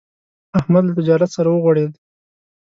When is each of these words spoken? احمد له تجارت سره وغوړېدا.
احمد 0.59 0.83
له 0.85 0.93
تجارت 0.99 1.29
سره 1.37 1.49
وغوړېدا. 1.49 1.97